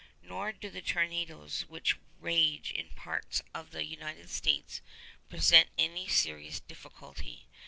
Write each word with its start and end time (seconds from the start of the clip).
Nor 0.23 0.51
do 0.51 0.71
the 0.71 0.81
tornadoes 0.81 1.61
which 1.67 1.95
rage 2.19 2.71
in 2.71 2.89
parts 2.89 3.43
of 3.53 3.69
the 3.69 3.85
United 3.85 4.31
States 4.31 4.81
present 5.29 5.69
any 5.77 6.07
serious 6.07 6.59
difficulty. 6.59 7.47